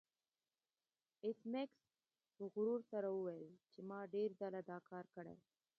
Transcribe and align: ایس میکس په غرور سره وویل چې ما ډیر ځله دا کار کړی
ایس 1.23 1.39
میکس 1.51 1.79
په 2.35 2.43
غرور 2.53 2.79
سره 2.91 3.07
وویل 3.11 3.51
چې 3.71 3.79
ما 3.89 3.99
ډیر 4.13 4.29
ځله 4.39 4.59
دا 4.71 4.77
کار 4.89 5.05
کړی 5.15 5.35